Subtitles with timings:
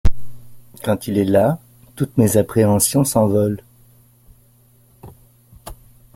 [0.83, 1.59] Quand il est là,
[1.95, 3.61] toutes mes appréhensions s’envolent.